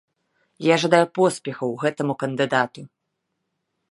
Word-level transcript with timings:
Я 0.73 0.77
жадаю 0.83 1.07
поспехаў 1.19 1.77
гэтаму 1.85 2.13
кандыдату. 2.25 2.81